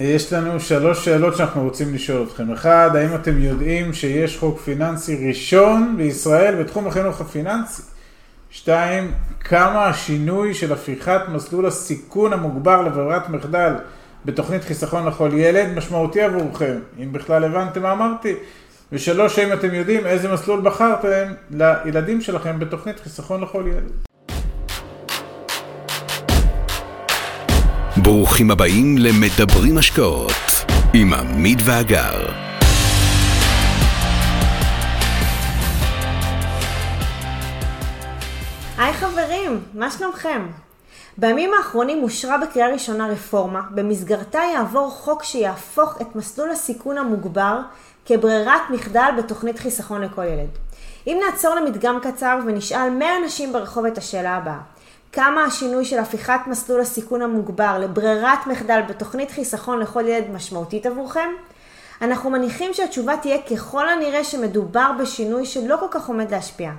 [0.00, 2.52] יש לנו שלוש שאלות שאנחנו רוצים לשאול אתכם.
[2.52, 7.82] אחד, האם אתם יודעים שיש חוק פיננסי ראשון בישראל בתחום החינוך הפיננסי?
[8.50, 13.72] שתיים, כמה השינוי של הפיכת מסלול הסיכון המוגבר לברירת מחדל
[14.24, 18.34] בתוכנית חיסכון לכל ילד משמעותי עבורכם, אם בכלל הבנתם מה אמרתי.
[18.92, 24.07] ושלוש, האם אתם יודעים איזה מסלול בחרתם לילדים שלכם בתוכנית חיסכון לכל ילד.
[28.18, 30.30] ברוכים הבאים למדברים השקעות
[30.94, 32.26] עם עמית ואגר.
[38.78, 40.46] היי חברים, מה שלומכם?
[41.18, 47.60] בימים האחרונים אושרה בקריאה ראשונה רפורמה, במסגרתה יעבור חוק שיהפוך את מסלול הסיכון המוגבר
[48.06, 50.48] כברירת מחדל בתוכנית חיסכון לכל ילד.
[51.06, 54.58] אם נעצור למדגם קצר ונשאל 100 אנשים ברחוב את השאלה הבאה,
[55.12, 61.28] כמה השינוי של הפיכת מסלול הסיכון המוגבר לברירת מחדל בתוכנית חיסכון לכל ילד משמעותית עבורכם?
[62.02, 66.70] אנחנו מניחים שהתשובה תהיה ככל הנראה שמדובר בשינוי שלא כל כך עומד להשפיע.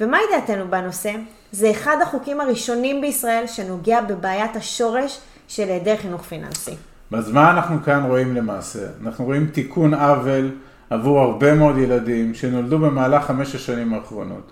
[0.00, 1.12] ומהי דעתנו בנושא?
[1.52, 6.74] זה אחד החוקים הראשונים בישראל שנוגע בבעיית השורש של היעדר חינוך פיננסי.
[7.12, 8.86] אז מה אנחנו כאן רואים למעשה?
[9.04, 10.50] אנחנו רואים תיקון עוול
[10.90, 14.50] עבור הרבה מאוד ילדים שנולדו במהלך חמש השנים האחרונות.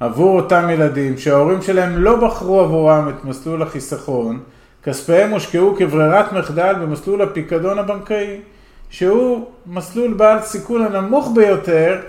[0.00, 4.40] עבור אותם ילדים שההורים שלהם לא בחרו עבורם את מסלול החיסכון,
[4.82, 8.40] כספיהם הושקעו כברירת מחדל במסלול הפיקדון הבנקאי,
[8.90, 12.00] שהוא מסלול בעל סיכון הנמוך ביותר,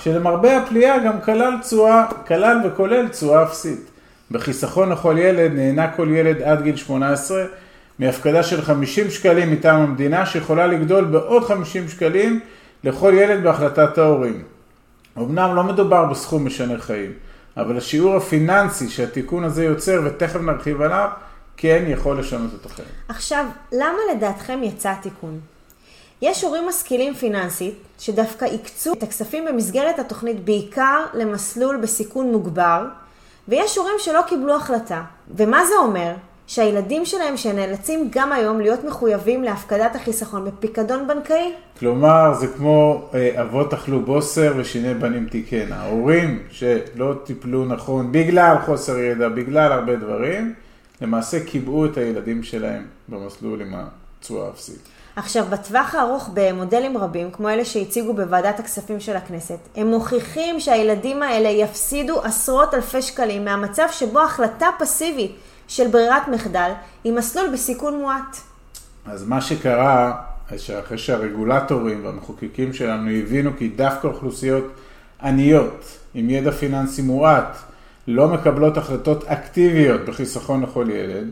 [0.00, 3.90] שלמרבה הפליאה גם כלל תשואה, כלל וכולל תשואה אפסית.
[4.30, 7.44] בחיסכון לכל ילד נהנה כל ילד עד גיל 18
[7.98, 12.40] מהפקדה של 50 שקלים מטעם המדינה שיכולה לגדול בעוד 50 שקלים
[12.84, 14.42] לכל ילד בהחלטת ההורים.
[15.18, 17.12] אמנם לא מדובר בסכום משנה חיים,
[17.56, 21.08] אבל השיעור הפיננסי שהתיקון הזה יוצר, ותכף נרחיב עליו,
[21.56, 22.88] כן יכול לשנות את החיים.
[23.08, 25.40] עכשיו, למה לדעתכם יצא התיקון?
[26.22, 32.86] יש הורים משכילים פיננסית שדווקא הקצו את הכספים במסגרת התוכנית בעיקר למסלול בסיכון מוגבר,
[33.48, 35.02] ויש הורים שלא קיבלו החלטה.
[35.36, 36.14] ומה זה אומר?
[36.46, 41.52] שהילדים שלהם שנאלצים גם היום להיות מחויבים להפקדת החיסכון בפיקדון בנקאי.
[41.78, 45.76] כלומר, זה כמו אה, אבות אכלו בוסר ושיני בנים תיקנה.
[45.76, 50.54] ההורים שלא טיפלו נכון בגלל חוסר ידע, בגלל הרבה דברים,
[51.00, 54.88] למעשה קיבעו את הילדים שלהם במסלול עם התשואה האפסית.
[55.16, 61.22] עכשיו, בטווח הארוך במודלים רבים, כמו אלה שהציגו בוועדת הכספים של הכנסת, הם מוכיחים שהילדים
[61.22, 65.32] האלה יפסידו עשרות אלפי שקלים מהמצב שבו החלטה פסיבית
[65.68, 66.70] של ברירת מחדל
[67.04, 68.36] עם מסלול בסיכון מועט.
[69.06, 70.12] אז מה שקרה,
[70.56, 74.64] שאחרי שהרגולטורים והמחוקקים שלנו הבינו כי דווקא אוכלוסיות
[75.22, 77.56] עניות עם ידע פיננסי מועט
[78.08, 81.30] לא מקבלות החלטות אקטיביות בחיסכון לכל ילד,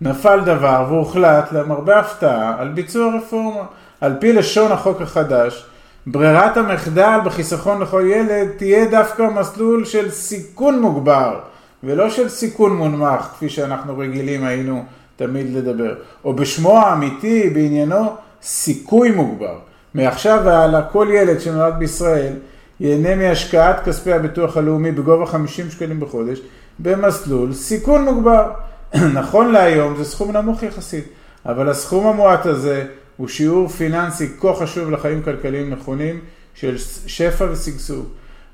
[0.00, 3.64] נפל דבר והוחלט למרבה הפתעה על ביצוע רפורמה.
[4.00, 5.66] על פי לשון החוק החדש,
[6.06, 11.40] ברירת המחדל בחיסכון לכל ילד תהיה דווקא מסלול של סיכון מוגבר.
[11.84, 14.84] ולא של סיכון מונמך, כפי שאנחנו רגילים היינו
[15.16, 19.58] תמיד לדבר, או בשמו האמיתי, בעניינו, סיכוי מוגבר.
[19.94, 22.32] מעכשיו והלאה, כל ילד שנולד בישראל
[22.80, 26.40] ייהנה מהשקעת כספי הביטוח הלאומי בגובה 50 שקלים בחודש,
[26.78, 28.50] במסלול סיכון מוגבר.
[29.20, 31.04] נכון להיום זה סכום נמוך יחסית,
[31.46, 32.86] אבל הסכום המועט הזה
[33.16, 36.20] הוא שיעור פיננסי כה חשוב לחיים כלכליים נכונים
[36.54, 38.06] של שפע ושגשוג.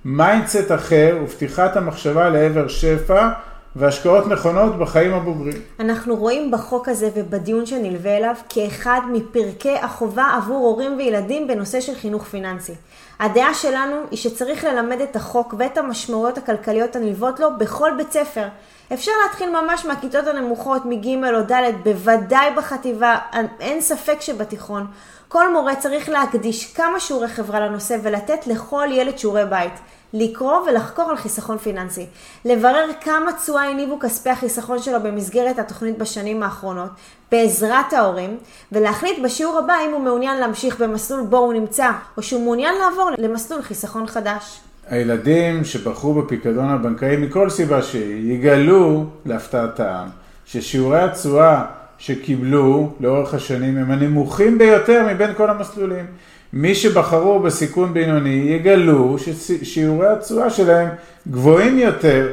[0.04, 3.28] mindset אחר ופתיחת המחשבה לעבר שפע
[3.76, 5.62] והשקעות נכונות בחיים הבוגרים.
[5.81, 11.94] אנחנו רואים בחוק הזה ובדיון שנלווה אליו כאחד מפרקי החובה עבור הורים וילדים בנושא של
[11.94, 12.75] חינוך פיננסי.
[13.20, 18.48] הדעה שלנו היא שצריך ללמד את החוק ואת המשמעויות הכלכליות הנלוות לו בכל בית ספר.
[18.92, 23.19] אפשר להתחיל ממש מהכיתות הנמוכות, מג' או ד', בוודאי בחטיבה,
[23.60, 24.87] אין ספק שבתיכון.
[25.28, 29.72] כל מורה צריך להקדיש כמה שיעורי חברה לנושא ולתת לכל ילד שיעורי בית.
[30.15, 32.06] לקרוא ולחקור על חיסכון פיננסי.
[32.44, 36.91] לברר כמה תשואה הניבו כספי החיסכון שלו במסגרת התוכנית בשנים האחרונות,
[37.32, 38.37] בעזרת ההורים,
[38.72, 43.11] ולהחליט בשיעור הבא אם הוא מעוניין להמשיך במסלול בו הוא נמצא, או שהוא מעוניין לעבור
[43.19, 44.61] למסלול חיסכון חדש.
[44.88, 50.06] הילדים שבחרו בפיקדון הבנקאי מכל סיבה שהיא, יגלו להפתעתם
[50.44, 51.64] ששיעורי התשואה
[51.99, 56.06] שקיבלו לאורך השנים הם הנמוכים ביותר מבין כל המסלולים.
[56.52, 60.88] מי שבחרו בסיכון בינוני יגלו ששיעורי התשואה שלהם
[61.31, 62.29] גבוהים יותר,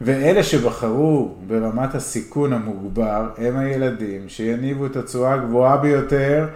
[0.00, 6.46] ואלה שבחרו ברמת הסיכון המוגבר הם הילדים שיניבו את התשואה הגבוהה ביותר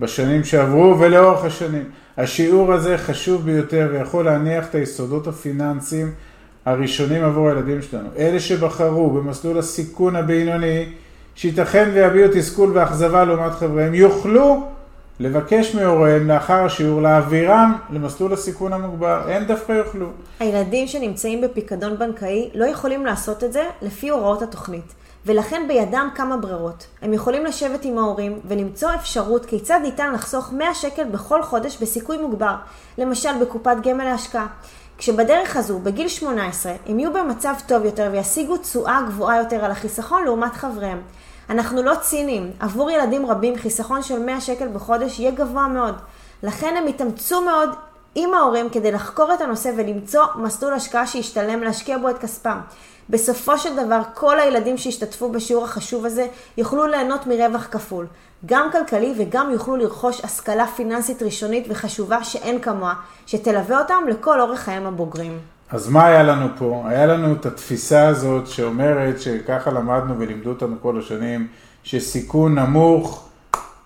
[0.00, 1.84] בשנים שעברו ולאורך השנים.
[2.16, 6.10] השיעור הזה חשוב ביותר ויכול להניח את היסודות הפיננסיים
[6.66, 8.08] הראשונים עבור הילדים שלנו.
[8.18, 10.84] אלה שבחרו במסלול הסיכון הבינוני,
[11.34, 14.66] שייתכן ויביעו תסכול ואכזבה לעומת חבריהם, יוכלו
[15.20, 20.06] לבקש מהוריהם לאחר השיעור להעבירם למסלול הסיכון המוגבר, הם דווקא יוכלו.
[20.40, 24.94] הילדים שנמצאים בפיקדון בנקאי לא יכולים לעשות את זה לפי הוראות התוכנית.
[25.26, 26.86] ולכן בידם כמה ברירות.
[27.02, 32.18] הם יכולים לשבת עם ההורים ולמצוא אפשרות כיצד ניתן לחסוך 100 שקל בכל חודש בסיכוי
[32.18, 32.54] מוגבר,
[32.98, 34.46] למשל בקופת גמל להשקעה.
[34.98, 40.24] כשבדרך הזו, בגיל 18, הם יהיו במצב טוב יותר וישיגו תשואה גבוהה יותר על החיסכון
[40.24, 41.00] לעומת חבריהם.
[41.50, 45.94] אנחנו לא ציניים, עבור ילדים רבים חיסכון של 100 שקל בחודש יהיה גבוה מאוד.
[46.42, 47.70] לכן הם יתאמצו מאוד
[48.14, 52.58] עם ההורים כדי לחקור את הנושא ולמצוא מסלול השקעה שישתלם להשקיע בו את כספם.
[53.10, 58.06] בסופו של דבר, כל הילדים שהשתתפו בשיעור החשוב הזה יוכלו ליהנות מרווח כפול,
[58.46, 62.94] גם כלכלי וגם יוכלו לרכוש השכלה פיננסית ראשונית וחשובה שאין כמוה,
[63.26, 65.40] שתלווה אותם לכל אורך חייהם הבוגרים.
[65.70, 66.82] אז מה היה לנו פה?
[66.86, 71.46] היה לנו את התפיסה הזאת שאומרת שככה למדנו ולימדו אותנו כל השנים,
[71.82, 73.28] שסיכון נמוך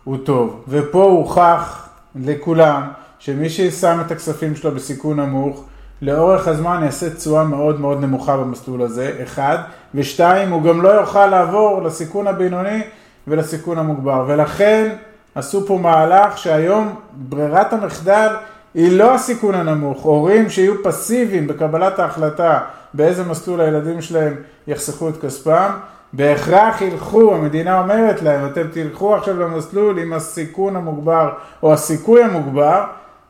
[0.05, 0.65] הוא טוב.
[0.69, 2.89] ופה הוכח לכולם
[3.19, 5.65] שמי ששם את הכספים שלו בסיכון נמוך,
[6.03, 9.59] לאורך הזמן יעשה תשואה מאוד מאוד נמוכה במסלול הזה, אחד,
[9.95, 12.83] ושתיים, הוא גם לא יוכל לעבור לסיכון הבינוני
[13.29, 14.25] ולסיכון המוגבר.
[14.27, 14.97] ולכן
[15.35, 18.35] עשו פה מהלך שהיום ברירת המחדל
[18.75, 20.03] היא לא הסיכון הנמוך.
[20.03, 22.61] הורים שיהיו פסיביים בקבלת ההחלטה
[22.95, 24.35] באיזה מסלול הילדים שלהם
[24.67, 25.71] יחסכו את כספם,
[26.13, 31.31] בהכרח ילכו, המדינה אומרת להם, אתם תלכו עכשיו למסלול עם הסיכון המוגבר
[31.63, 32.85] או הסיכוי המוגבר,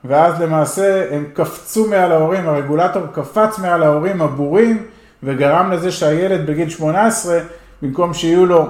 [0.05, 4.83] ואז למעשה הם קפצו מעל ההורים, הרגולטור קפץ מעל ההורים הבורים,
[5.23, 7.39] וגרם לזה שהילד בגיל 18,
[7.83, 8.67] במקום שיהיו לו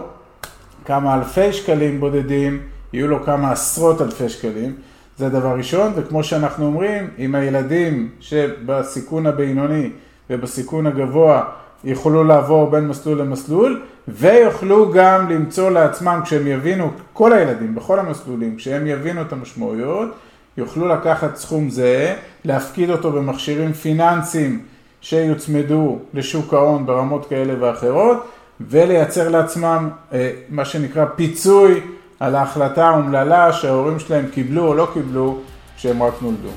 [0.84, 2.60] כמה אלפי שקלים בודדים,
[2.92, 4.74] יהיו לו כמה עשרות אלפי שקלים.
[5.18, 9.90] זה דבר ראשון, וכמו שאנחנו אומרים, אם הילדים שבסיכון הבינוני
[10.30, 11.44] ובסיכון הגבוה
[11.84, 18.56] יוכלו לעבור בין מסלול למסלול, ויוכלו גם למצוא לעצמם, כשהם יבינו, כל הילדים, בכל המסלולים,
[18.56, 20.08] כשהם יבינו את המשמעויות,
[20.56, 22.14] יוכלו לקחת סכום זה,
[22.44, 24.62] להפקיד אותו במכשירים פיננסיים
[25.00, 28.26] שיוצמדו לשוק ההון ברמות כאלה ואחרות,
[28.60, 31.80] ולייצר לעצמם אה, מה שנקרא פיצוי
[32.22, 35.38] על ההחלטה האומללה שההורים שלהם קיבלו או לא קיבלו
[35.76, 36.48] כשהם רק נולדו.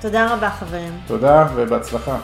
[0.00, 1.00] תודה רבה חברים.
[1.06, 2.18] תודה ובהצלחה.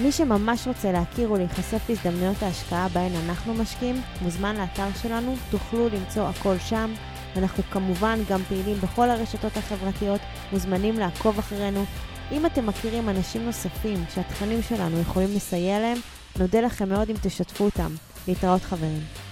[0.00, 6.28] מי שממש רוצה להכיר ולהיחשף להזדמנויות ההשקעה בהן אנחנו משקיעים, מוזמן לאתר שלנו, תוכלו למצוא
[6.28, 6.92] הכל שם.
[7.36, 10.20] אנחנו כמובן גם פעילים בכל הרשתות החברתיות,
[10.52, 11.84] מוזמנים לעקוב אחרינו.
[12.32, 15.98] אם אתם מכירים אנשים נוספים שהתכנים שלנו יכולים לסייע להם,
[16.38, 18.09] נודה לכם מאוד אם תשתפו אותם.
[18.28, 19.29] להתראות חברים.